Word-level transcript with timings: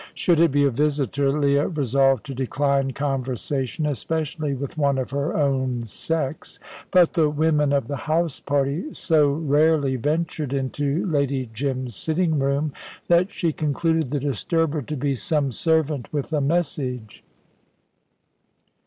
Should 0.15 0.39
it 0.39 0.51
be 0.51 0.63
a 0.63 0.71
visitor, 0.71 1.31
Leah 1.31 1.67
resolved 1.67 2.25
to 2.25 2.33
decline 2.33 2.89
conversation, 2.89 3.85
especially 3.85 4.55
with 4.55 4.75
one 4.75 4.97
of 4.97 5.11
her 5.11 5.37
own 5.37 5.85
sex. 5.85 6.57
But 6.89 7.13
the 7.13 7.29
women 7.29 7.71
of 7.71 7.87
the 7.87 7.97
house 7.97 8.39
party 8.39 8.95
so 8.95 9.29
rarely 9.31 9.97
ventured 9.97 10.53
into 10.53 11.05
Lady 11.05 11.51
Jim's 11.53 11.95
sitting 11.95 12.39
room, 12.39 12.73
that 13.09 13.29
she 13.29 13.53
concluded 13.53 14.09
the 14.09 14.19
disturber 14.19 14.81
to 14.81 14.97
be 14.97 15.13
some 15.13 15.51
servant 15.51 16.11
with 16.11 16.33
a 16.33 16.41
message. 16.41 17.23